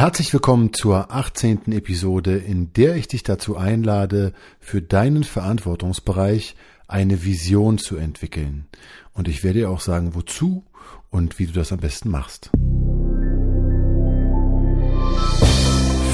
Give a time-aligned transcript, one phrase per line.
[0.00, 1.72] Herzlich willkommen zur 18.
[1.72, 6.56] Episode, in der ich dich dazu einlade, für deinen Verantwortungsbereich
[6.88, 8.64] eine Vision zu entwickeln.
[9.12, 10.64] Und ich werde dir auch sagen, wozu
[11.10, 12.50] und wie du das am besten machst.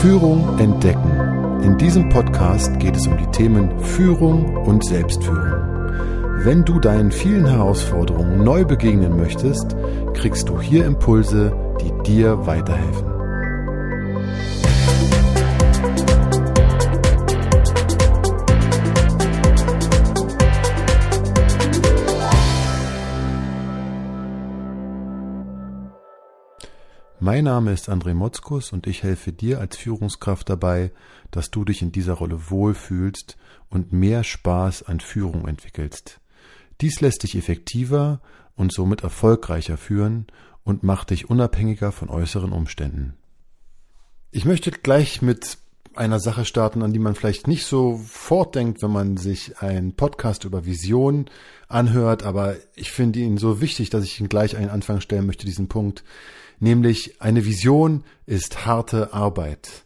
[0.00, 1.62] Führung entdecken.
[1.62, 6.42] In diesem Podcast geht es um die Themen Führung und Selbstführung.
[6.44, 9.76] Wenn du deinen vielen Herausforderungen neu begegnen möchtest,
[10.14, 13.15] kriegst du hier Impulse, die dir weiterhelfen.
[27.26, 30.92] Mein Name ist André Motzkus und ich helfe dir als Führungskraft dabei,
[31.32, 33.36] dass du dich in dieser Rolle wohlfühlst
[33.68, 36.20] und mehr Spaß an Führung entwickelst.
[36.80, 38.20] Dies lässt dich effektiver
[38.54, 40.28] und somit erfolgreicher führen
[40.62, 43.14] und macht dich unabhängiger von äußeren Umständen.
[44.30, 45.58] Ich möchte gleich mit
[45.94, 50.44] einer Sache starten, an die man vielleicht nicht so fortdenkt, wenn man sich einen Podcast
[50.44, 51.26] über Vision
[51.68, 55.46] anhört, aber ich finde ihn so wichtig, dass ich ihn gleich einen Anfang stellen möchte,
[55.46, 56.04] diesen Punkt.
[56.60, 59.84] Nämlich eine Vision ist harte Arbeit.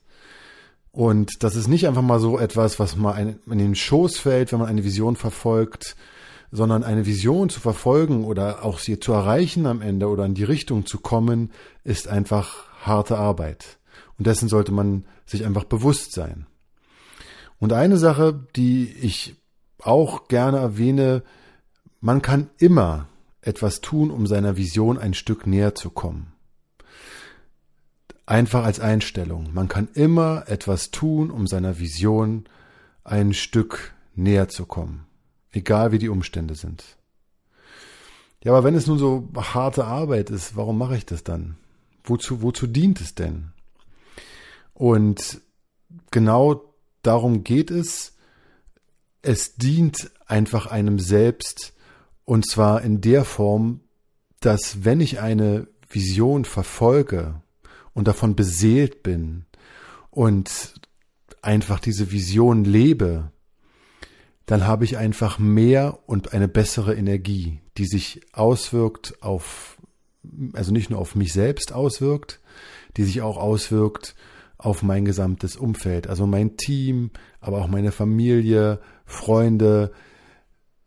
[0.93, 4.59] Und das ist nicht einfach mal so etwas, was mal in den Schoß fällt, wenn
[4.59, 5.97] man eine Vision verfolgt,
[6.51, 10.45] sondern eine Vision zu verfolgen oder auch sie zu erreichen am Ende oder in die
[10.45, 11.53] Richtung zu kommen,
[11.85, 13.79] ist einfach harte Arbeit.
[14.21, 16.47] Und dessen sollte man sich einfach bewusst sein.
[17.59, 19.35] Und eine Sache, die ich
[19.83, 21.25] auch gerne erwähne,
[22.01, 23.09] man kann immer
[23.41, 26.33] etwas tun, um seiner Vision ein Stück näher zu kommen.
[28.27, 29.53] Einfach als Einstellung.
[29.53, 32.45] Man kann immer etwas tun, um seiner Vision
[33.03, 35.07] ein Stück näher zu kommen
[35.53, 36.97] egal wie die Umstände sind.
[38.43, 41.57] Ja, aber wenn es nun so harte Arbeit ist, warum mache ich das dann?
[42.05, 43.53] Wozu, wozu dient es denn?
[44.81, 45.43] Und
[46.11, 48.17] genau darum geht es.
[49.21, 51.75] Es dient einfach einem selbst
[52.25, 53.81] und zwar in der Form,
[54.41, 57.43] dass wenn ich eine Vision verfolge
[57.93, 59.45] und davon beseelt bin
[60.09, 60.81] und
[61.43, 63.33] einfach diese Vision lebe,
[64.47, 69.77] dann habe ich einfach mehr und eine bessere Energie, die sich auswirkt auf,
[70.55, 72.41] also nicht nur auf mich selbst auswirkt,
[72.97, 74.15] die sich auch auswirkt
[74.65, 77.11] auf mein gesamtes Umfeld, also mein Team,
[77.41, 79.93] aber auch meine Familie, Freunde.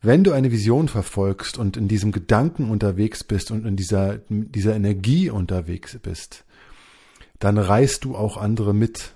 [0.02, 4.76] Wenn du eine Vision verfolgst und in diesem Gedanken unterwegs bist und in dieser, dieser
[4.76, 6.46] Energie unterwegs bist,
[7.40, 9.14] dann reißt du auch andere mit.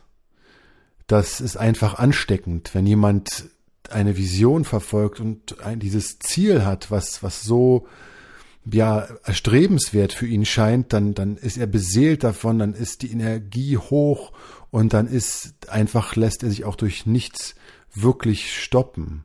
[1.06, 3.46] Das ist einfach ansteckend, wenn jemand
[3.90, 7.88] eine Vision verfolgt und ein, dieses Ziel hat, was, was so,
[8.72, 13.78] ja, erstrebenswert für ihn scheint, dann, dann ist er beseelt davon, dann ist die Energie
[13.78, 14.34] hoch
[14.72, 17.56] und dann ist einfach, lässt er sich auch durch nichts
[17.94, 19.24] wirklich stoppen.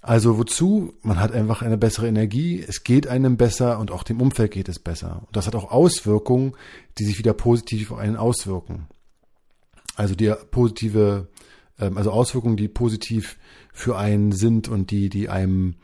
[0.00, 0.94] Also wozu?
[1.02, 4.68] Man hat einfach eine bessere Energie, es geht einem besser und auch dem Umfeld geht
[4.68, 5.22] es besser.
[5.26, 6.52] Und das hat auch Auswirkungen,
[6.98, 8.86] die sich wieder positiv auf einen auswirken.
[9.96, 11.28] Also die positive
[11.78, 13.38] ähm, also Auswirkungen, die positiv
[13.72, 15.76] für einen sind und die, die einem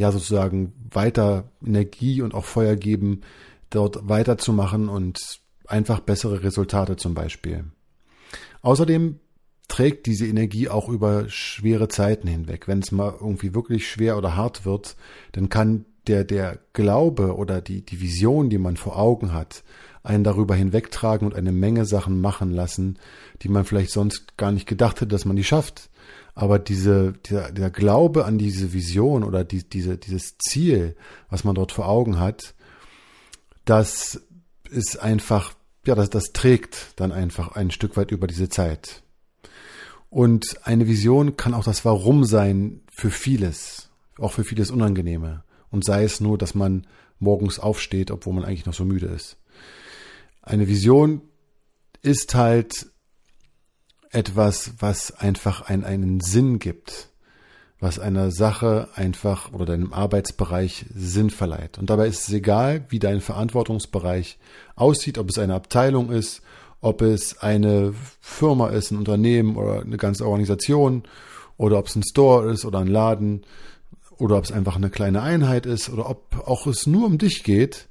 [0.00, 3.20] ja sozusagen weiter Energie und auch Feuer geben,
[3.68, 5.20] dort weiterzumachen und
[5.66, 7.64] einfach bessere Resultate zum Beispiel.
[8.62, 9.20] Außerdem
[9.68, 12.66] trägt diese Energie auch über schwere Zeiten hinweg.
[12.66, 14.96] Wenn es mal irgendwie wirklich schwer oder hart wird,
[15.32, 19.62] dann kann der, der Glaube oder die, die Vision, die man vor Augen hat,
[20.02, 22.98] einen darüber hinwegtragen und eine Menge Sachen machen lassen,
[23.42, 25.89] die man vielleicht sonst gar nicht gedacht hätte, dass man die schafft.
[26.34, 30.96] Aber diese, der, der Glaube an diese Vision oder die, diese, dieses Ziel,
[31.28, 32.54] was man dort vor Augen hat,
[33.64, 34.20] das
[34.70, 35.54] ist einfach,
[35.86, 39.02] ja, das, das trägt dann einfach ein Stück weit über diese Zeit.
[40.08, 45.44] Und eine Vision kann auch das Warum sein für vieles, auch für vieles Unangenehme.
[45.70, 46.86] Und sei es nur, dass man
[47.20, 49.36] morgens aufsteht, obwohl man eigentlich noch so müde ist.
[50.42, 51.22] Eine Vision
[52.02, 52.90] ist halt
[54.10, 57.08] etwas, was einfach einen, einen Sinn gibt,
[57.78, 61.78] was einer Sache einfach oder deinem Arbeitsbereich Sinn verleiht.
[61.78, 64.38] Und dabei ist es egal, wie dein Verantwortungsbereich
[64.76, 66.42] aussieht, ob es eine Abteilung ist,
[66.80, 71.04] ob es eine Firma ist, ein Unternehmen oder eine ganze Organisation
[71.56, 73.46] oder ob es ein Store ist oder ein Laden
[74.18, 77.44] oder ob es einfach eine kleine Einheit ist oder ob auch es nur um dich
[77.44, 77.88] geht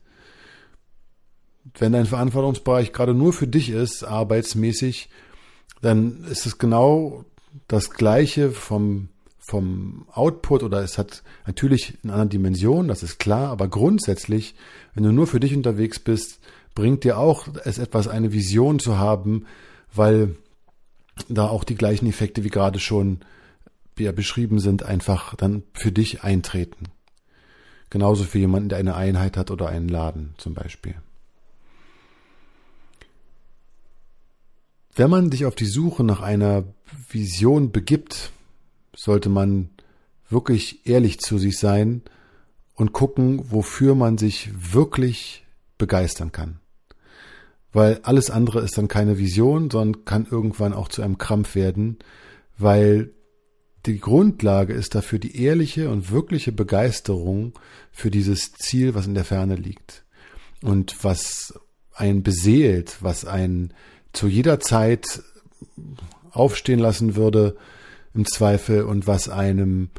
[1.77, 5.10] wenn dein Verantwortungsbereich gerade nur für dich ist, arbeitsmäßig,
[5.81, 7.25] dann ist es genau
[7.67, 9.09] das Gleiche vom,
[9.39, 14.55] vom Output oder es hat natürlich eine andere Dimension, das ist klar, aber grundsätzlich,
[14.93, 16.39] wenn du nur für dich unterwegs bist,
[16.75, 19.45] bringt dir auch es etwas, eine Vision zu haben,
[19.93, 20.35] weil
[21.27, 23.19] da auch die gleichen Effekte wie gerade schon
[23.97, 26.85] ja, beschrieben sind, einfach dann für dich eintreten.
[27.89, 30.95] Genauso für jemanden, der eine Einheit hat oder einen Laden zum Beispiel.
[34.99, 36.65] Wenn man sich auf die Suche nach einer
[37.09, 38.33] Vision begibt,
[38.93, 39.69] sollte man
[40.29, 42.01] wirklich ehrlich zu sich sein
[42.75, 45.45] und gucken, wofür man sich wirklich
[45.77, 46.59] begeistern kann.
[47.71, 51.99] Weil alles andere ist dann keine Vision, sondern kann irgendwann auch zu einem Krampf werden,
[52.57, 53.11] weil
[53.85, 57.53] die Grundlage ist dafür die ehrliche und wirkliche Begeisterung
[57.93, 60.03] für dieses Ziel, was in der Ferne liegt.
[60.61, 61.57] Und was
[61.93, 63.73] einen beseelt, was einen
[64.19, 65.24] zu jeder Zeit
[66.31, 67.56] aufstehen lassen würde,
[68.13, 69.92] im Zweifel, und was einem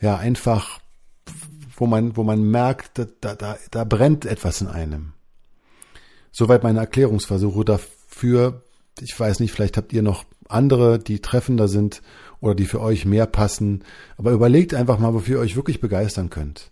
[0.00, 0.80] ja einfach,
[1.76, 5.12] wo man, wo man merkt, da, da, da brennt etwas in einem.
[6.32, 8.62] Soweit meine Erklärungsversuche dafür.
[9.00, 12.00] Ich weiß nicht, vielleicht habt ihr noch andere, die treffender sind
[12.40, 13.84] oder die für euch mehr passen.
[14.16, 16.70] Aber überlegt einfach mal, wofür ihr euch wirklich begeistern könnt.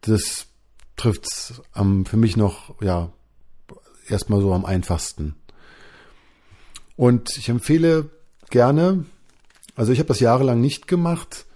[0.00, 0.46] Das
[0.96, 3.12] trifft's am, für mich noch, ja,
[4.08, 5.36] erstmal so am einfachsten.
[6.96, 8.10] Und ich empfehle
[8.50, 9.04] gerne,
[9.74, 11.46] also ich habe das jahrelang nicht gemacht,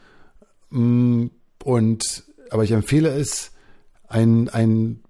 [0.70, 1.26] mm,
[1.64, 3.52] und, aber ich empfehle es,
[4.08, 5.00] ein, ein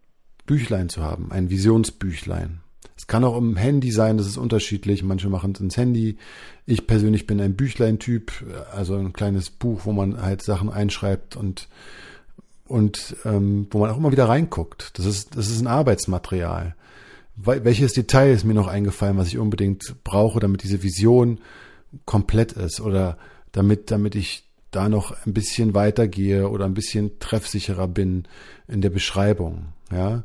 [0.47, 2.61] Büchlein zu haben, ein Visionsbüchlein.
[2.97, 5.03] Es kann auch im Handy sein, das ist unterschiedlich.
[5.03, 6.17] Manche machen es ins Handy.
[6.65, 8.33] Ich persönlich bin ein Büchlein-Typ,
[8.73, 11.69] also ein kleines Buch, wo man halt Sachen einschreibt und
[12.69, 14.99] und ähm, wo man auch immer wieder reinguckt.
[14.99, 16.75] Das ist das ist ein Arbeitsmaterial.
[17.37, 21.39] Welches Detail ist mir noch eingefallen, was ich unbedingt brauche, damit diese Vision
[22.07, 23.19] komplett ist oder
[23.53, 28.25] damit damit ich da noch ein bisschen weitergehe oder ein bisschen treffsicherer bin
[28.69, 30.25] in der Beschreibung, ja.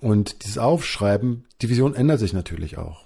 [0.00, 3.04] Und dieses Aufschreiben, die Vision ändert sich natürlich auch.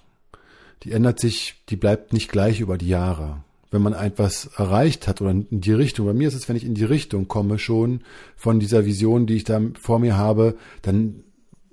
[0.83, 3.43] Die ändert sich, die bleibt nicht gleich über die Jahre.
[3.69, 6.65] Wenn man etwas erreicht hat oder in die Richtung, bei mir ist es, wenn ich
[6.65, 8.01] in die Richtung komme schon
[8.35, 11.23] von dieser Vision, die ich da vor mir habe, dann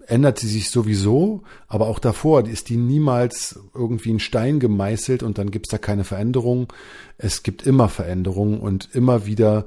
[0.09, 5.39] ändert sie sich sowieso, aber auch davor ist die niemals irgendwie in Stein gemeißelt und
[5.39, 6.73] dann gibt's da keine Veränderung.
[7.19, 9.67] Es gibt immer Veränderungen und immer wieder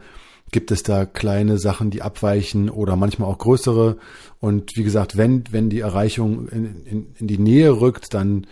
[0.51, 3.97] gibt es da kleine Sachen, die abweichen oder manchmal auch größere.
[4.39, 8.47] Und wie gesagt, wenn, wenn die Erreichung in, in, in die Nähe rückt, dann,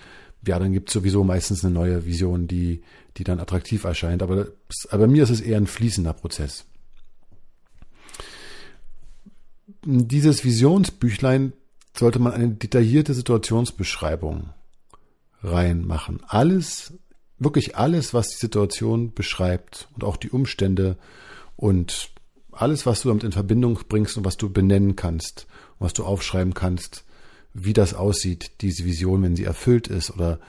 [0.47, 2.83] ja, dann gibt es sowieso meistens eine neue Vision, die,
[3.17, 4.21] die dann attraktiv erscheint.
[4.21, 4.47] Aber,
[4.91, 6.65] aber bei mir ist es eher ein fließender Prozess.
[9.83, 11.53] Dieses Visionsbüchlein
[11.97, 14.49] sollte man eine detaillierte Situationsbeschreibung
[15.41, 16.21] reinmachen.
[16.27, 16.93] Alles,
[17.37, 20.97] wirklich alles, was die Situation beschreibt und auch die Umstände
[21.55, 22.11] und
[22.51, 25.47] alles, was du damit in Verbindung bringst und was du benennen kannst,
[25.79, 27.05] was du aufschreiben kannst,
[27.53, 30.39] wie das aussieht, diese Vision, wenn sie erfüllt ist oder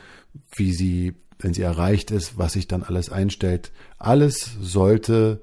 [0.54, 3.72] wie sie, wenn sie erreicht ist, was sich dann alles einstellt.
[3.98, 5.42] Alles sollte,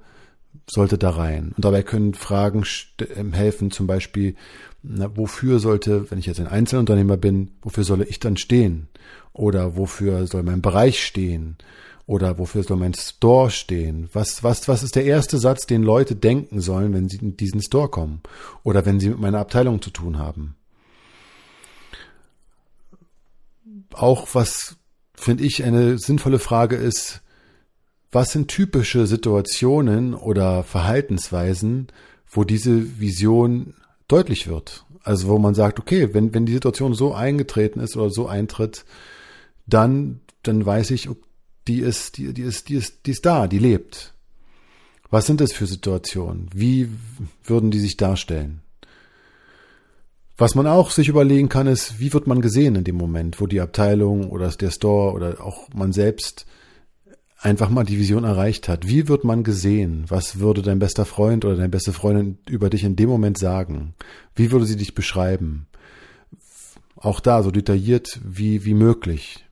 [0.70, 1.54] sollte da rein.
[1.56, 2.64] Und dabei können Fragen
[3.16, 4.36] ähm, helfen, zum Beispiel,
[4.84, 8.88] na, wofür sollte, wenn ich jetzt ein Einzelunternehmer bin, wofür solle ich dann stehen?
[9.34, 11.58] Oder wofür soll mein Bereich stehen?
[12.06, 14.10] Oder wofür soll mein Store stehen?
[14.14, 17.62] Was, was, was ist der erste Satz, den Leute denken sollen, wenn sie in diesen
[17.62, 18.22] Store kommen?
[18.64, 20.56] Oder wenn sie mit meiner Abteilung zu tun haben?
[23.94, 24.78] Auch was,
[25.16, 27.22] finde ich, eine sinnvolle Frage ist,
[28.12, 31.88] was sind typische Situationen oder Verhaltensweisen,
[32.30, 33.74] wo diese Vision
[34.08, 34.86] deutlich wird?
[35.04, 38.86] Also wo man sagt, okay, wenn, wenn die Situation so eingetreten ist oder so eintritt,
[39.66, 41.10] dann, dann weiß ich,
[41.68, 44.14] die ist, die, die ist, die ist, die ist da, die lebt.
[45.10, 46.50] Was sind das für Situationen?
[46.54, 46.90] Wie
[47.44, 48.62] würden die sich darstellen?
[50.38, 53.48] Was man auch sich überlegen kann, ist, wie wird man gesehen in dem Moment, wo
[53.48, 56.46] die Abteilung oder der Store oder auch man selbst
[57.40, 58.88] einfach mal die Vision erreicht hat.
[58.88, 60.06] Wie wird man gesehen?
[60.08, 63.94] Was würde dein bester Freund oder deine beste Freundin über dich in dem Moment sagen?
[64.36, 65.68] Wie würde sie dich beschreiben?
[66.96, 69.46] Auch da so detailliert wie, wie möglich.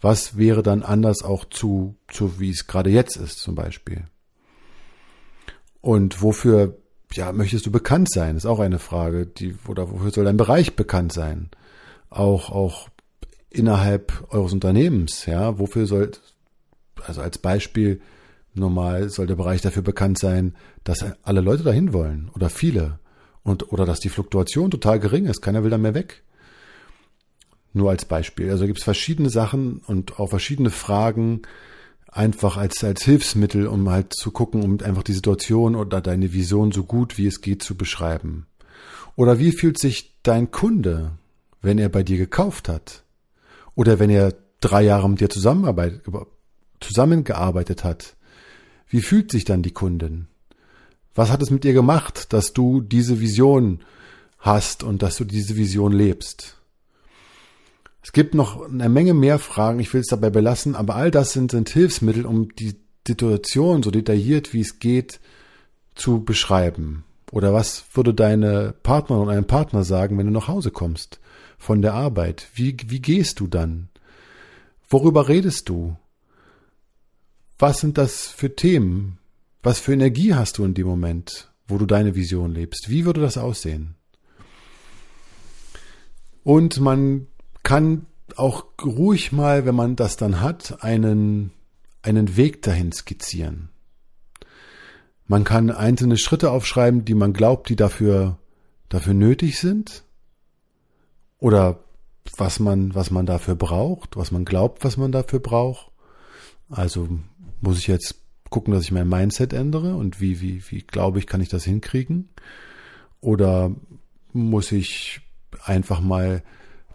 [0.00, 4.04] Was wäre dann anders auch zu, zu wie es gerade jetzt ist zum Beispiel?
[5.80, 6.76] Und wofür
[7.12, 8.36] ja, möchtest du bekannt sein?
[8.36, 11.50] Ist auch eine Frage, die, oder wofür soll dein Bereich bekannt sein?
[12.08, 12.88] Auch, auch
[13.50, 16.12] innerhalb eures Unternehmens, ja, wofür soll,
[17.06, 18.00] also als Beispiel,
[18.54, 20.54] normal soll der Bereich dafür bekannt sein,
[20.84, 22.98] dass alle Leute dahin wollen oder viele
[23.42, 26.22] und, oder dass die Fluktuation total gering ist, keiner will da mehr weg.
[27.72, 28.50] Nur als Beispiel.
[28.50, 31.42] Also gibt es verschiedene Sachen und auch verschiedene Fragen
[32.08, 36.72] einfach als, als Hilfsmittel, um halt zu gucken, um einfach die Situation oder deine Vision
[36.72, 38.46] so gut wie es geht zu beschreiben.
[39.14, 41.12] Oder wie fühlt sich dein Kunde,
[41.62, 43.04] wenn er bei dir gekauft hat?
[43.76, 45.30] Oder wenn er drei Jahre mit dir
[46.80, 48.16] zusammengearbeitet hat?
[48.88, 50.26] Wie fühlt sich dann die Kundin?
[51.14, 53.80] Was hat es mit ihr gemacht, dass du diese Vision
[54.38, 56.56] hast und dass du diese Vision lebst?
[58.02, 61.32] Es gibt noch eine Menge mehr Fragen, ich will es dabei belassen, aber all das
[61.32, 65.20] sind, sind Hilfsmittel, um die Situation so detailliert wie es geht
[65.94, 67.04] zu beschreiben.
[67.30, 71.20] Oder was würde deine Partnerin und ein Partner sagen, wenn du nach Hause kommst
[71.58, 72.48] von der Arbeit?
[72.54, 73.88] Wie, wie gehst du dann?
[74.88, 75.96] Worüber redest du?
[77.60, 79.18] Was sind das für Themen?
[79.62, 82.88] Was für Energie hast du in dem Moment, wo du deine Vision lebst?
[82.88, 83.96] Wie würde das aussehen?
[86.42, 87.26] Und man
[87.62, 91.52] kann auch ruhig mal, wenn man das dann hat, einen,
[92.00, 93.68] einen Weg dahin skizzieren.
[95.26, 98.38] Man kann einzelne Schritte aufschreiben, die man glaubt, die dafür,
[98.88, 100.04] dafür nötig sind.
[101.38, 101.84] Oder
[102.38, 105.92] was man, was man dafür braucht, was man glaubt, was man dafür braucht.
[106.70, 107.06] Also
[107.60, 108.16] muss ich jetzt
[108.48, 111.64] gucken, dass ich mein Mindset ändere und wie, wie, wie glaube ich, kann ich das
[111.64, 112.28] hinkriegen?
[113.20, 113.74] Oder
[114.32, 115.20] muss ich
[115.64, 116.42] einfach mal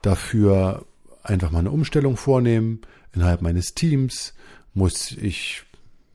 [0.02, 0.86] dafür
[1.24, 2.82] einfach mal eine Umstellung vornehmen
[3.14, 4.34] innerhalb meines Teams?
[4.74, 5.64] Muss ich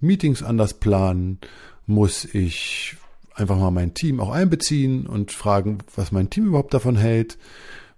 [0.00, 1.38] Meetings anders planen?
[1.90, 2.96] muss ich
[3.34, 7.36] einfach mal mein Team auch einbeziehen und fragen, was mein Team überhaupt davon hält.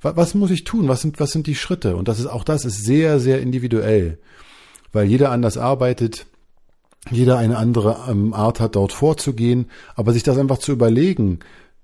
[0.00, 0.88] Was, muss ich tun?
[0.88, 1.94] Was sind, was sind die Schritte?
[1.94, 4.18] Und das ist, auch das ist sehr, sehr individuell,
[4.92, 6.26] weil jeder anders arbeitet,
[7.10, 11.40] jeder eine andere ähm, Art hat, dort vorzugehen, aber sich das einfach zu überlegen,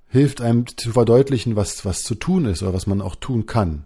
[0.08, 3.84] hilft einem zu verdeutlichen, was, was zu tun ist oder was man auch tun kann.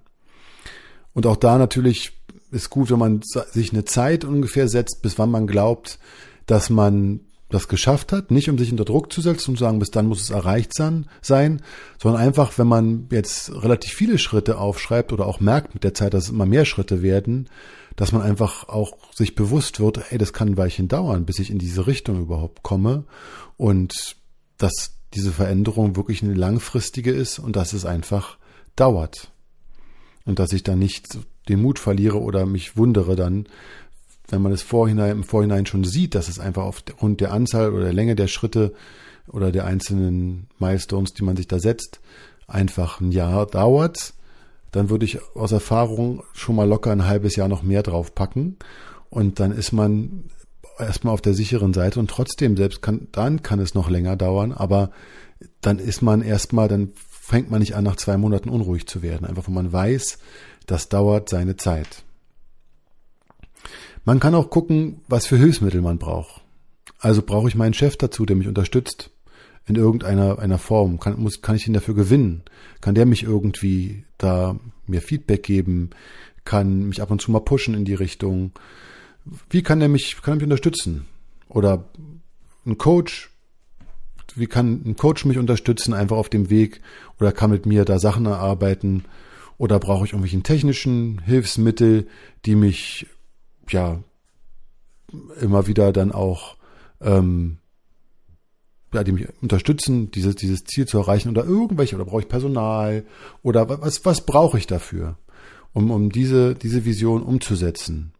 [1.14, 2.12] Und auch da natürlich
[2.50, 5.98] ist gut, wenn man sich eine Zeit ungefähr setzt, bis wann man glaubt,
[6.46, 9.78] dass man das geschafft hat, nicht um sich unter Druck zu setzen und zu sagen,
[9.78, 11.60] bis dann muss es erreicht sein, sein,
[11.98, 16.14] sondern einfach, wenn man jetzt relativ viele Schritte aufschreibt oder auch merkt mit der Zeit,
[16.14, 17.48] dass es immer mehr Schritte werden,
[17.96, 21.50] dass man einfach auch sich bewusst wird, ey, das kann ein Weilchen dauern, bis ich
[21.50, 23.04] in diese Richtung überhaupt komme
[23.56, 24.16] und
[24.58, 28.38] dass diese Veränderung wirklich eine langfristige ist und dass es einfach
[28.76, 29.30] dauert.
[30.24, 31.18] Und dass ich dann nicht
[31.48, 33.46] den Mut verliere oder mich wundere dann,
[34.28, 37.84] wenn man es vorhinein, im Vorhinein schon sieht, dass es einfach aufgrund der Anzahl oder
[37.84, 38.72] der Länge der Schritte
[39.28, 42.00] oder der einzelnen Milestones, die man sich da setzt,
[42.46, 44.14] einfach ein Jahr dauert,
[44.72, 48.56] dann würde ich aus Erfahrung schon mal locker ein halbes Jahr noch mehr draufpacken.
[49.10, 50.24] Und dann ist man
[50.78, 54.52] erstmal auf der sicheren Seite und trotzdem, selbst kann, dann kann es noch länger dauern,
[54.52, 54.90] aber
[55.60, 59.26] dann ist man erstmal, dann fängt man nicht an, nach zwei Monaten unruhig zu werden.
[59.26, 60.18] Einfach, wo man weiß,
[60.66, 62.02] das dauert seine Zeit.
[64.04, 66.40] Man kann auch gucken, was für Hilfsmittel man braucht.
[66.98, 69.10] Also brauche ich meinen Chef dazu, der mich unterstützt
[69.66, 70.98] in irgendeiner einer Form.
[70.98, 72.42] Kann, muss, kann ich ihn dafür gewinnen?
[72.80, 75.90] Kann der mich irgendwie da mir Feedback geben?
[76.44, 78.52] Kann mich ab und zu mal pushen in die Richtung?
[79.50, 81.06] Wie kann er mich, kann er mich unterstützen?
[81.48, 81.84] Oder
[82.66, 83.30] ein Coach?
[84.34, 86.80] Wie kann ein Coach mich unterstützen, einfach auf dem Weg?
[87.20, 89.04] Oder kann mit mir da Sachen erarbeiten?
[89.58, 92.08] Oder brauche ich irgendwelchen technischen Hilfsmittel,
[92.46, 93.06] die mich
[93.68, 94.02] ja
[95.40, 96.56] immer wieder dann auch
[97.00, 97.58] ähm,
[98.92, 103.04] ja, die mich unterstützen, dieses, dieses Ziel zu erreichen oder irgendwelche, oder brauche ich Personal
[103.42, 105.16] oder was, was brauche ich dafür,
[105.72, 108.12] um, um diese, diese Vision umzusetzen.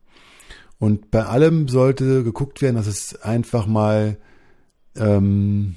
[0.78, 4.16] Und bei allem sollte geguckt werden, dass es einfach mal
[4.96, 5.76] ähm,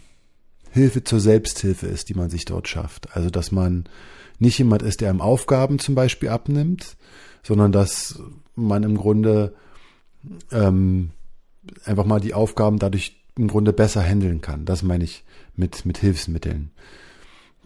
[0.72, 3.16] Hilfe zur Selbsthilfe ist, die man sich dort schafft.
[3.16, 3.86] Also dass man
[4.40, 6.98] nicht jemand ist, der einem Aufgaben zum Beispiel abnimmt,
[7.44, 8.20] sondern dass
[8.56, 9.54] man im Grunde
[10.52, 11.12] ähm,
[11.84, 14.66] einfach mal die Aufgaben dadurch im Grunde besser handeln kann.
[14.66, 15.24] Das meine ich
[15.56, 16.72] mit, mit Hilfsmitteln.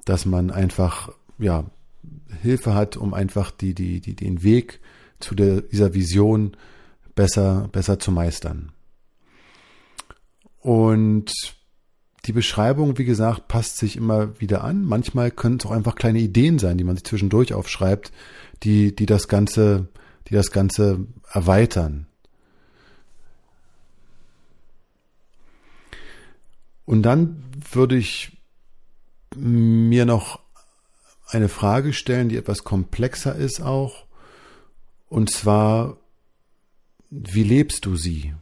[0.06, 1.66] Dass man einfach, ja,
[2.42, 4.80] Hilfe hat, um einfach die, die, die, den Weg
[5.20, 6.56] zu der, dieser Vision
[7.16, 8.72] besser, besser zu meistern.
[10.60, 11.32] Und
[12.26, 14.84] die Beschreibung, wie gesagt, passt sich immer wieder an.
[14.84, 18.12] Manchmal können es auch einfach kleine Ideen sein, die man sich zwischendurch aufschreibt,
[18.64, 19.88] die, die das Ganze,
[20.28, 22.09] die das Ganze erweitern.
[26.90, 28.36] Und dann würde ich
[29.36, 30.40] mir noch
[31.28, 34.08] eine Frage stellen, die etwas komplexer ist auch.
[35.08, 35.98] Und zwar,
[37.12, 38.34] wie lebst du sie,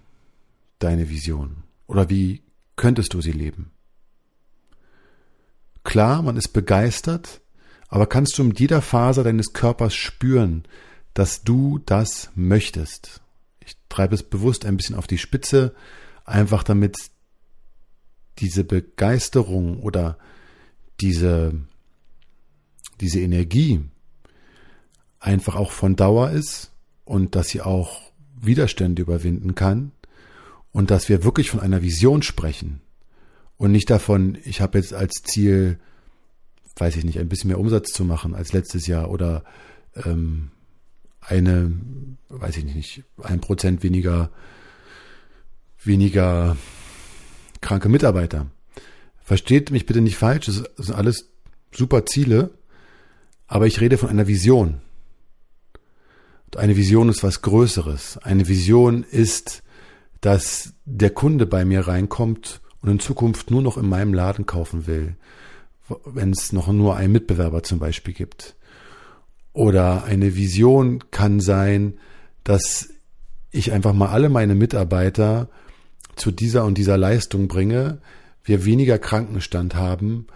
[0.79, 1.63] deine Vision?
[1.87, 2.41] Oder wie
[2.77, 3.71] könntest du sie leben?
[5.83, 7.41] Klar, man ist begeistert,
[7.89, 10.63] aber kannst du mit jeder Faser deines Körpers spüren,
[11.13, 13.19] dass du das möchtest?
[13.59, 15.75] Ich treibe es bewusst ein bisschen auf die Spitze,
[16.23, 16.95] einfach damit
[18.39, 20.17] diese Begeisterung oder
[20.99, 21.53] diese,
[22.99, 23.81] diese Energie
[25.19, 26.71] einfach auch von Dauer ist
[27.05, 28.01] und dass sie auch
[28.39, 29.91] Widerstände überwinden kann
[30.71, 32.81] und dass wir wirklich von einer Vision sprechen
[33.57, 35.79] und nicht davon, ich habe jetzt als Ziel,
[36.75, 39.43] weiß ich nicht, ein bisschen mehr Umsatz zu machen als letztes Jahr oder
[40.05, 40.51] ähm,
[41.19, 41.71] eine,
[42.29, 44.29] weiß ich nicht, ein Prozent weniger,
[45.83, 46.55] weniger
[47.61, 48.47] kranke Mitarbeiter.
[49.23, 51.29] Versteht mich bitte nicht falsch, das sind alles
[51.71, 52.51] super Ziele,
[53.47, 54.81] aber ich rede von einer Vision.
[56.45, 58.17] Und eine Vision ist was Größeres.
[58.19, 59.63] Eine Vision ist,
[60.21, 64.87] dass der Kunde bei mir reinkommt und in Zukunft nur noch in meinem Laden kaufen
[64.87, 65.17] will,
[66.05, 68.55] wenn es noch nur einen Mitbewerber zum Beispiel gibt.
[69.53, 71.97] Oder eine Vision kann sein,
[72.43, 72.89] dass
[73.51, 75.49] ich einfach mal alle meine Mitarbeiter
[76.17, 77.99] zu dieser und dieser Leistung bringe,
[78.43, 80.27] wir weniger Krankenstand haben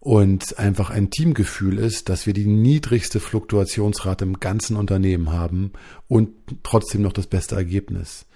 [0.00, 5.72] und einfach ein Teamgefühl ist, dass wir die niedrigste Fluktuationsrate im ganzen Unternehmen haben
[6.06, 6.30] und
[6.62, 8.26] trotzdem noch das beste Ergebnis.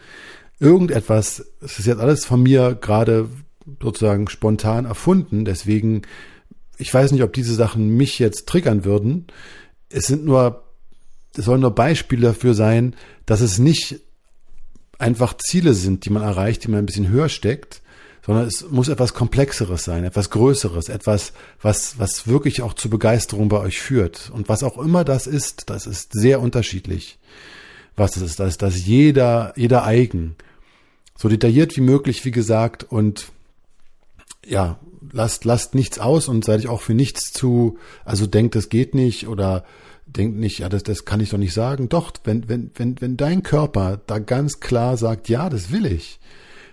[0.58, 3.28] Irgendetwas, es ist jetzt alles von mir gerade
[3.80, 6.02] sozusagen spontan erfunden, deswegen,
[6.76, 9.28] ich weiß nicht, ob diese Sachen mich jetzt triggern würden.
[9.90, 10.64] Es sind nur,
[11.36, 14.00] es sollen nur Beispiele dafür sein, dass es nicht
[15.00, 17.82] einfach Ziele sind, die man erreicht, die man ein bisschen höher steckt,
[18.24, 23.48] sondern es muss etwas Komplexeres sein, etwas Größeres, etwas, was, was wirklich auch zu Begeisterung
[23.48, 24.30] bei euch führt.
[24.32, 27.18] Und was auch immer das ist, das ist sehr unterschiedlich.
[27.96, 30.36] Was das ist, das ist das jeder, jeder eigen.
[31.16, 33.32] So detailliert wie möglich, wie gesagt, und
[34.46, 34.78] ja,
[35.12, 39.28] lasst, lasst nichts aus und seid auch für nichts zu, also denkt, das geht nicht
[39.28, 39.64] oder
[40.16, 41.88] denkt nicht, ja, das, das kann ich doch nicht sagen.
[41.88, 46.20] Doch, wenn, wenn, wenn, wenn dein Körper da ganz klar sagt, ja, das will ich,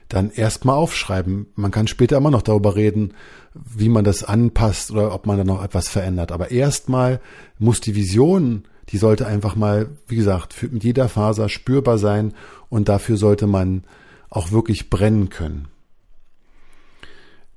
[0.09, 1.47] dann erstmal aufschreiben.
[1.55, 3.13] Man kann später immer noch darüber reden,
[3.53, 6.31] wie man das anpasst oder ob man da noch etwas verändert.
[6.31, 7.19] Aber erstmal
[7.59, 12.33] muss die Vision, die sollte einfach mal, wie gesagt, für, mit jeder Faser spürbar sein
[12.69, 13.83] und dafür sollte man
[14.29, 15.67] auch wirklich brennen können.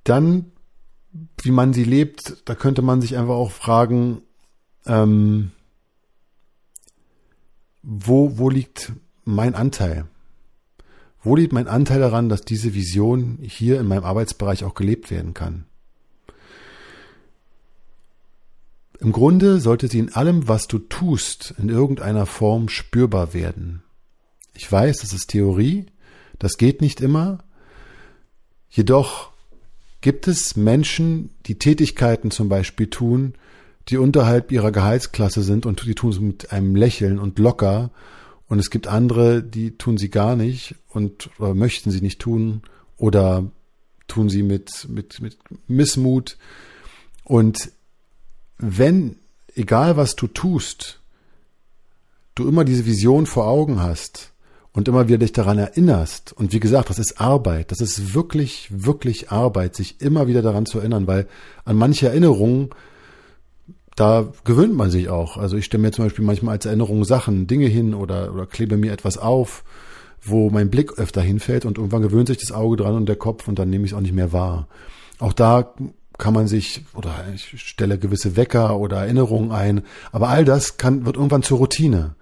[0.05, 0.47] Dann,
[1.43, 4.23] wie man sie lebt, da könnte man sich einfach auch fragen,
[4.87, 5.53] ähm,
[7.83, 8.93] wo, wo liegt
[9.25, 10.07] mein Anteil?
[11.23, 15.35] Wo liegt mein Anteil daran, dass diese Vision hier in meinem Arbeitsbereich auch gelebt werden
[15.35, 15.67] kann?
[19.01, 23.83] Im Grunde sollte sie in allem, was du tust, in irgendeiner Form spürbar werden.
[24.55, 25.87] Ich weiß, das ist Theorie,
[26.39, 27.39] das geht nicht immer.
[28.69, 29.31] Jedoch
[30.03, 33.35] gibt es Menschen, die Tätigkeiten zum Beispiel tun,
[33.89, 37.91] die unterhalb ihrer Gehaltsklasse sind und die tun es mit einem Lächeln und locker
[38.51, 42.63] und es gibt andere, die tun sie gar nicht und möchten sie nicht tun
[42.97, 43.49] oder
[44.09, 45.39] tun sie mit, mit, mit
[45.69, 46.37] Missmut.
[47.23, 47.71] Und
[48.59, 49.17] wenn,
[49.55, 50.99] egal was du tust,
[52.35, 54.33] du immer diese Vision vor Augen hast
[54.73, 58.69] und immer wieder dich daran erinnerst, und wie gesagt, das ist Arbeit, das ist wirklich,
[58.71, 61.29] wirklich Arbeit, sich immer wieder daran zu erinnern, weil
[61.65, 62.71] an manche Erinnerungen
[64.01, 65.37] da gewöhnt man sich auch.
[65.37, 68.79] Also ich stelle mir zum Beispiel manchmal als Erinnerung Sachen, Dinge hin oder, oder klebe
[68.79, 69.63] mir etwas auf,
[70.23, 73.47] wo mein Blick öfter hinfällt und irgendwann gewöhnt sich das Auge dran und der Kopf
[73.47, 74.69] und dann nehme ich es auch nicht mehr wahr.
[75.19, 75.75] Auch da
[76.17, 79.83] kann man sich oder ich stelle gewisse Wecker oder Erinnerungen ein,
[80.13, 82.15] aber all das kann wird irgendwann zur Routine.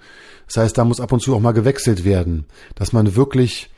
[0.47, 3.71] Das heißt, da muss ab und zu auch mal gewechselt werden, dass man wirklich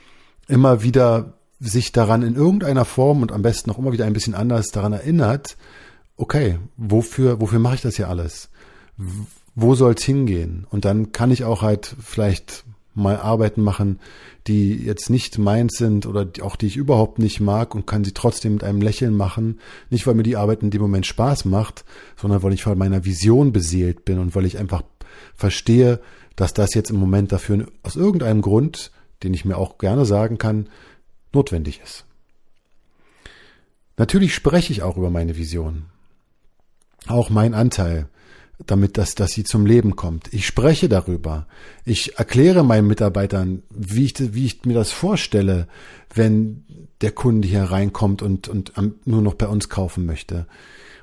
[0.47, 4.33] immer wieder sich daran in irgendeiner Form und am besten auch immer wieder ein bisschen
[4.33, 5.55] anders daran erinnert,
[6.17, 8.49] okay, wofür, wofür mache ich das hier alles?
[9.55, 10.65] Wo soll's hingehen?
[10.69, 13.99] Und dann kann ich auch halt vielleicht mal Arbeiten machen,
[14.47, 18.13] die jetzt nicht meins sind oder auch die ich überhaupt nicht mag und kann sie
[18.13, 19.59] trotzdem mit einem Lächeln machen.
[19.89, 21.85] Nicht, weil mir die Arbeit in dem Moment Spaß macht,
[22.17, 24.83] sondern weil ich von meiner Vision beseelt bin und weil ich einfach
[25.35, 25.99] verstehe,
[26.35, 28.91] dass das jetzt im Moment dafür aus irgendeinem Grund,
[29.23, 30.67] den ich mir auch gerne sagen kann,
[31.33, 32.05] notwendig ist.
[33.97, 35.85] Natürlich spreche ich auch über meine Vision
[37.07, 38.07] auch mein Anteil,
[38.65, 40.33] damit dass, dass sie zum Leben kommt.
[40.33, 41.47] Ich spreche darüber.
[41.85, 45.67] Ich erkläre meinen Mitarbeitern, wie ich, wie ich mir das vorstelle,
[46.13, 46.63] wenn
[47.01, 48.73] der Kunde hier reinkommt und, und
[49.05, 50.45] nur noch bei uns kaufen möchte,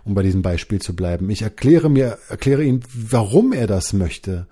[0.05, 1.29] um bei diesem Beispiel zu bleiben.
[1.31, 4.47] Ich erkläre mir, erkläre ihm, warum er das möchte,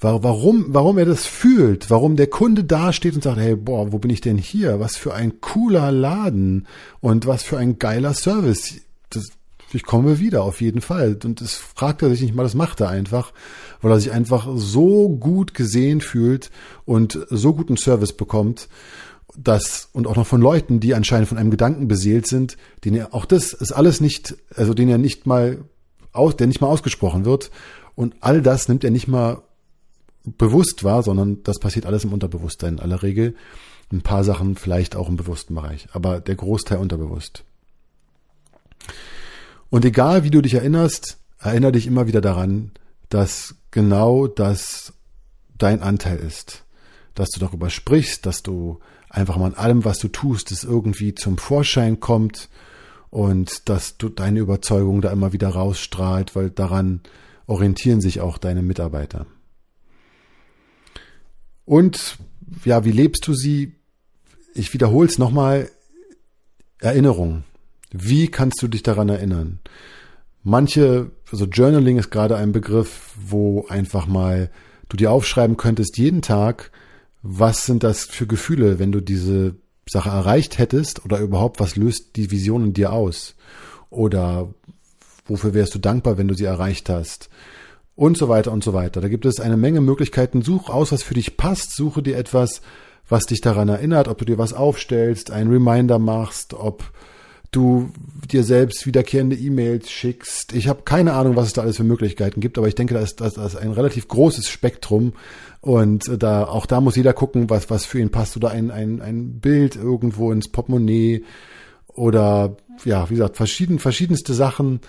[0.00, 4.10] warum, warum er das fühlt, warum der Kunde dasteht und sagt, hey, boah, wo bin
[4.10, 4.80] ich denn hier?
[4.80, 6.66] Was für ein cooler Laden
[7.00, 8.80] und was für ein geiler Service.
[9.10, 9.28] Das,
[9.74, 11.18] ich komme wieder, auf jeden Fall.
[11.24, 13.32] Und das fragt er sich nicht mal, das macht er einfach,
[13.80, 16.50] weil er sich einfach so gut gesehen fühlt
[16.84, 18.68] und so guten Service bekommt,
[19.36, 23.14] dass, und auch noch von Leuten, die anscheinend von einem Gedanken beseelt sind, den er,
[23.14, 25.64] auch das ist alles nicht, also den er nicht mal
[26.12, 27.50] aus, der nicht mal ausgesprochen wird.
[27.94, 29.42] Und all das nimmt er nicht mal
[30.24, 33.34] bewusst war, sondern das passiert alles im Unterbewusstsein in aller Regel.
[33.92, 37.44] Ein paar Sachen vielleicht auch im bewussten Bereich, aber der Großteil unterbewusst.
[39.70, 42.72] Und egal wie du dich erinnerst, erinnere dich immer wieder daran,
[43.08, 44.92] dass genau das
[45.56, 46.64] dein Anteil ist.
[47.14, 51.14] Dass du darüber sprichst, dass du einfach mal an allem, was du tust, es irgendwie
[51.14, 52.48] zum Vorschein kommt
[53.10, 57.00] und dass du deine Überzeugung da immer wieder rausstrahlt, weil daran
[57.46, 59.26] orientieren sich auch deine Mitarbeiter.
[61.64, 62.18] Und
[62.64, 63.74] ja, wie lebst du sie?
[64.54, 65.70] Ich wiederhole es nochmal.
[66.80, 67.44] Erinnerung.
[67.90, 69.60] Wie kannst du dich daran erinnern?
[70.42, 74.50] Manche, also Journaling ist gerade ein Begriff, wo einfach mal
[74.88, 76.70] du dir aufschreiben könntest, jeden Tag,
[77.22, 79.56] was sind das für Gefühle, wenn du diese
[79.88, 83.34] Sache erreicht hättest oder überhaupt, was löst die Vision in dir aus?
[83.90, 84.52] Oder
[85.26, 87.28] wofür wärst du dankbar, wenn du sie erreicht hast?
[87.94, 89.00] Und so weiter und so weiter.
[89.00, 90.42] Da gibt es eine Menge Möglichkeiten.
[90.42, 91.74] Such aus, was für dich passt.
[91.74, 92.60] Suche dir etwas,
[93.08, 96.92] was dich daran erinnert, ob du dir was aufstellst, einen Reminder machst, ob
[97.50, 97.90] du
[98.30, 100.52] dir selbst wiederkehrende E-Mails schickst.
[100.52, 103.00] Ich habe keine Ahnung, was es da alles für Möglichkeiten gibt, aber ich denke, da
[103.00, 105.14] ist, das ist ein relativ großes Spektrum.
[105.60, 108.36] Und da auch da muss jeder gucken, was was für ihn passt.
[108.36, 111.24] Oder ein ein ein Bild irgendwo ins Portemonnaie.
[111.88, 114.80] Oder ja, wie gesagt, verschieden verschiedenste Sachen,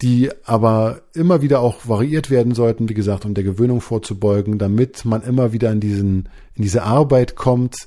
[0.00, 5.04] die aber immer wieder auch variiert werden sollten, wie gesagt, um der Gewöhnung vorzubeugen, damit
[5.04, 7.86] man immer wieder in diesen in diese Arbeit kommt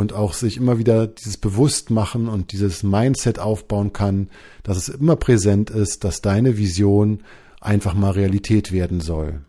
[0.00, 4.30] und auch sich immer wieder dieses Bewusstmachen und dieses Mindset aufbauen kann,
[4.62, 7.22] dass es immer präsent ist, dass deine Vision
[7.60, 9.42] einfach mal Realität werden soll.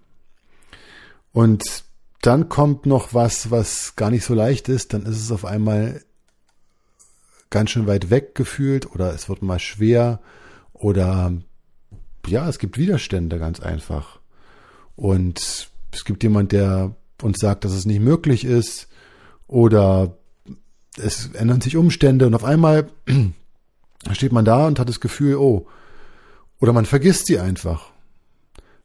[1.32, 1.86] Und
[2.22, 6.04] dann kommt noch was, was gar nicht so leicht ist, dann ist es auf einmal
[7.50, 10.20] ganz schön weit weg gefühlt oder es wird mal schwer
[10.74, 11.32] oder
[12.28, 14.20] ja, es gibt Widerstände ganz einfach.
[14.98, 18.90] Und es gibt jemand, der uns sagt, dass es nicht möglich ist
[19.48, 20.18] oder
[20.98, 22.90] es ändern sich Umstände und auf einmal
[24.12, 25.68] steht man da und hat das Gefühl, oh,
[26.60, 27.92] oder man vergisst sie einfach.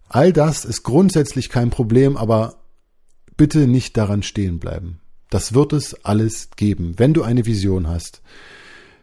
[0.09, 2.57] All das ist grundsätzlich kein Problem, aber
[3.37, 5.01] bitte nicht daran stehen bleiben.
[5.31, 6.95] Das wird es alles geben.
[6.97, 8.23] Wenn du eine Vision hast,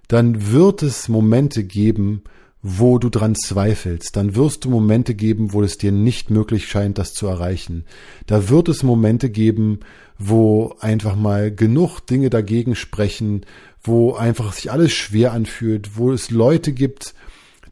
[0.07, 2.23] dann wird es Momente geben,
[2.65, 6.97] wo du dran zweifelst, dann wirst du Momente geben, wo es dir nicht möglich scheint,
[6.97, 7.83] das zu erreichen.
[8.25, 9.81] Da wird es Momente geben,
[10.17, 13.45] wo einfach mal genug Dinge dagegen sprechen,
[13.81, 17.13] wo einfach sich alles schwer anfühlt, wo es Leute gibt,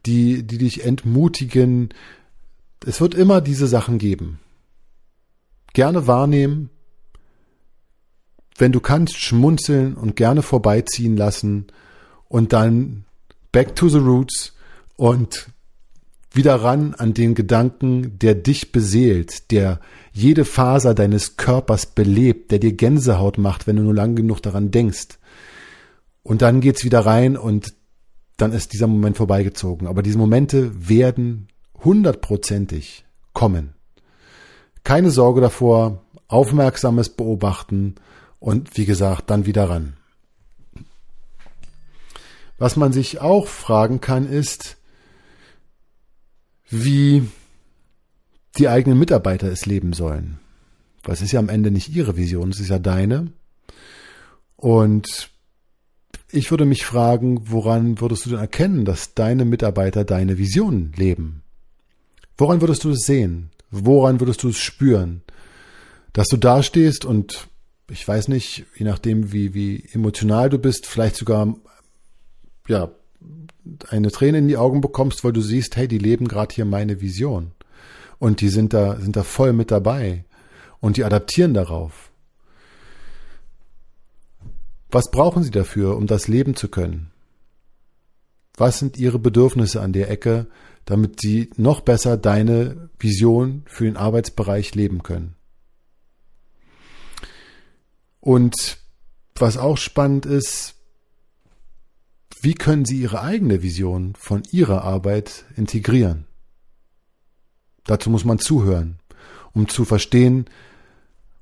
[0.06, 1.90] die, die dich entmutigen.
[2.84, 4.38] Es wird immer diese Sachen geben.
[5.72, 6.70] Gerne wahrnehmen,
[8.58, 11.68] wenn du kannst, schmunzeln und gerne vorbeiziehen lassen
[12.28, 13.04] und dann
[13.50, 14.54] back to the roots
[14.96, 15.48] und
[16.34, 19.80] wieder ran an den Gedanken, der dich beseelt, der
[20.12, 24.70] jede Faser deines Körpers belebt, der dir Gänsehaut macht, wenn du nur lang genug daran
[24.70, 25.18] denkst.
[26.22, 27.74] Und dann geht's wieder rein und
[28.36, 29.86] dann ist dieser Moment vorbeigezogen.
[29.86, 31.48] Aber diese Momente werden
[31.84, 33.74] hundertprozentig kommen.
[34.84, 37.96] Keine Sorge davor, aufmerksames Beobachten
[38.38, 39.94] und wie gesagt, dann wieder ran.
[42.58, 44.76] Was man sich auch fragen kann, ist,
[46.72, 47.28] wie
[48.58, 50.38] die eigenen Mitarbeiter es leben sollen.
[51.04, 53.28] Weil es ist ja am Ende nicht ihre Vision, es ist ja deine.
[54.56, 55.30] Und
[56.30, 61.42] ich würde mich fragen, woran würdest du denn erkennen, dass deine Mitarbeiter deine Vision leben?
[62.38, 63.50] Woran würdest du es sehen?
[63.70, 65.22] Woran würdest du es spüren?
[66.12, 67.48] Dass du dastehst und
[67.90, 71.54] ich weiß nicht, je nachdem, wie, wie emotional du bist, vielleicht sogar,
[72.68, 72.90] ja,
[73.88, 77.00] eine Träne in die Augen bekommst, weil du siehst, hey, die leben gerade hier meine
[77.00, 77.52] Vision.
[78.18, 80.24] Und die sind da, sind da voll mit dabei.
[80.80, 82.10] Und die adaptieren darauf.
[84.90, 87.10] Was brauchen sie dafür, um das leben zu können?
[88.56, 90.48] Was sind ihre Bedürfnisse an der Ecke,
[90.84, 95.34] damit sie noch besser deine Vision für den Arbeitsbereich leben können?
[98.20, 98.78] Und
[99.34, 100.74] was auch spannend ist,
[102.40, 106.26] wie können Sie Ihre eigene Vision von Ihrer Arbeit integrieren?
[107.84, 108.98] Dazu muss man zuhören,
[109.52, 110.46] um zu verstehen,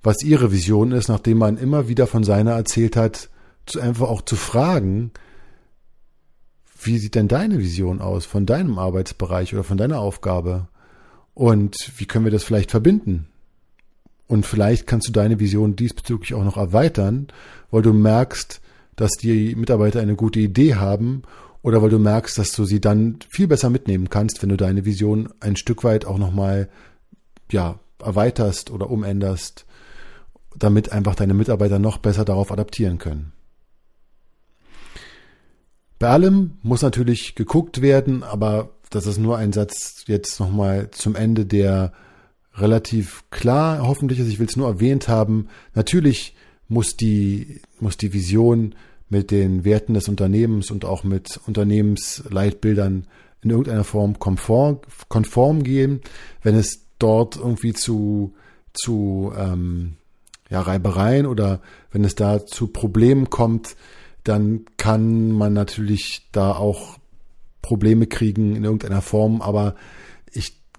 [0.03, 3.29] was Ihre Vision ist, nachdem man immer wieder von seiner erzählt hat,
[3.67, 5.13] zu einfach auch zu fragen,
[6.83, 10.69] wie sieht denn deine Vision aus von deinem Arbeitsbereich oder von deiner Aufgabe?
[11.35, 13.29] Und wie können wir das vielleicht verbinden?
[14.27, 17.29] Und vielleicht kannst du deine Vision diesbezüglich auch noch erweitern,
[17.71, 18.61] weil du merkst,
[19.01, 21.23] dass die Mitarbeiter eine gute Idee haben
[21.63, 24.85] oder weil du merkst, dass du sie dann viel besser mitnehmen kannst, wenn du deine
[24.85, 26.69] Vision ein Stück weit auch nochmal,
[27.51, 29.65] ja, erweiterst oder umänderst,
[30.55, 33.33] damit einfach deine Mitarbeiter noch besser darauf adaptieren können.
[35.99, 41.17] Bei allem muss natürlich geguckt werden, aber das ist nur ein Satz jetzt nochmal zum
[41.17, 41.95] Ende, der
[42.55, 44.29] relativ klar hoffentlich ist.
[44.29, 45.49] Ich will es nur erwähnt haben.
[45.73, 46.35] Natürlich
[46.69, 48.75] muss die, muss die Vision
[49.09, 53.07] mit den Werten des Unternehmens und auch mit Unternehmensleitbildern
[53.43, 56.01] in irgendeiner Form konform, konform gehen.
[56.43, 58.35] Wenn es dort irgendwie zu,
[58.73, 59.97] zu ähm,
[60.51, 63.77] ja, Reibereien oder wenn es da zu Problemen kommt,
[64.25, 66.99] dann kann man natürlich da auch
[67.63, 69.43] Probleme kriegen in irgendeiner Form.
[69.43, 69.75] Aber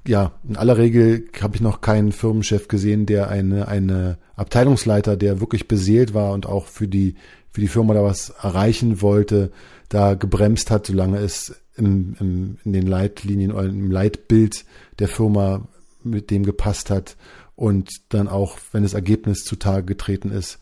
[0.07, 5.39] ja, in aller Regel habe ich noch keinen Firmenchef gesehen, der eine, eine Abteilungsleiter, der
[5.39, 7.15] wirklich beseelt war und auch für die,
[7.51, 9.51] für die Firma da was erreichen wollte,
[9.89, 14.65] da gebremst hat, solange es im, im, in den Leitlinien oder im Leitbild
[14.99, 15.67] der Firma
[16.03, 17.15] mit dem gepasst hat
[17.55, 20.59] und dann auch, wenn das Ergebnis zutage getreten ist,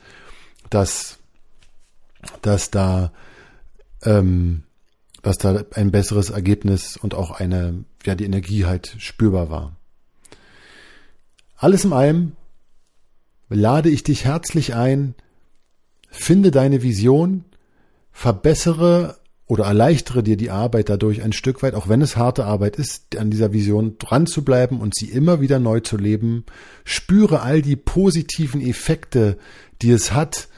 [0.69, 1.19] dass
[2.41, 3.12] dass da,
[4.04, 4.63] ähm,
[5.21, 9.75] dass da ein besseres Ergebnis und auch eine, ja, die Energie halt spürbar war.
[11.58, 12.34] Alles in allem
[13.49, 15.15] lade ich dich herzlich ein,
[16.10, 17.45] finde deine Vision,
[18.12, 22.75] verbessere oder erleichtere dir die Arbeit dadurch ein Stück weit, auch wenn es harte Arbeit
[22.75, 26.45] ist, an dieser Vision dran zu bleiben und sie immer wieder neu zu leben.
[26.84, 29.39] Spüre all die positiven Effekte,
[29.82, 30.49] die es hat,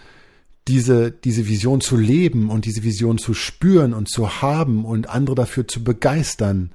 [0.72, 5.36] diese, diese Vision zu leben und diese Vision zu spüren und zu haben und andere
[5.36, 6.72] dafür zu begeistern.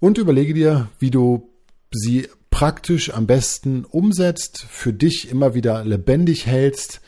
[0.00, 1.48] Und überlege dir, wie du
[1.90, 7.00] sie praktisch am besten umsetzt, für dich immer wieder lebendig hältst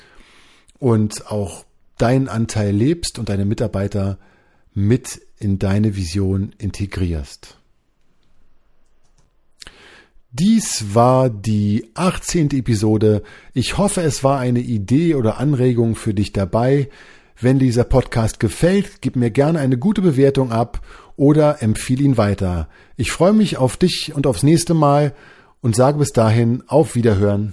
[0.79, 1.66] und auch
[1.98, 4.18] deinen Anteil lebst und deine Mitarbeiter
[4.72, 7.59] mit in deine Vision integrierst.
[10.35, 12.53] Dies war die 18.
[12.53, 13.23] Episode.
[13.53, 16.88] Ich hoffe, es war eine Idee oder Anregung für dich dabei.
[17.38, 20.81] Wenn dieser Podcast gefällt, gib mir gerne eine gute Bewertung ab
[21.16, 22.71] oder empfehle ihn weiter.
[22.97, 25.14] Ich freue mich auf dich und aufs nächste Mal
[25.61, 27.53] und sage bis dahin auf Wiederhören.